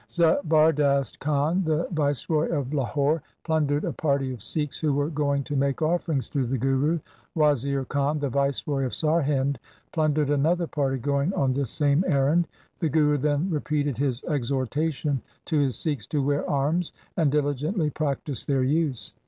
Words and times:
Zabardast 0.09 1.19
Khan, 1.19 1.63
the 1.63 1.87
Viceroy 1.91 2.47
of 2.47 2.73
Lahore, 2.73 3.21
plundered 3.43 3.85
a 3.85 3.93
party 3.93 4.33
of 4.33 4.41
Sikhs 4.41 4.79
who 4.79 4.93
were 4.93 5.11
going 5.11 5.43
to 5.43 5.55
make 5.55 5.83
offerings 5.83 6.27
to 6.29 6.43
the 6.43 6.57
Guru. 6.57 6.97
Wazir 7.35 7.85
Khan, 7.85 8.17
the 8.17 8.27
viceroy 8.27 8.83
of 8.83 8.93
Sarhind, 8.95 9.57
plundered 9.93 10.31
another 10.31 10.65
party 10.65 10.97
going 10.97 11.31
on 11.35 11.53
the 11.53 11.67
same 11.67 12.03
errand. 12.07 12.47
The 12.79 12.89
Guru 12.89 13.19
then 13.19 13.47
repeated 13.51 13.99
his 13.99 14.23
exhortation 14.23 15.21
to 15.45 15.59
his 15.59 15.75
Sikhs 15.77 16.07
to 16.07 16.23
wear 16.23 16.49
arms 16.49 16.93
and 17.15 17.31
diligently 17.31 17.91
practise 17.91 18.43
their 18.43 18.63
use. 18.63 19.13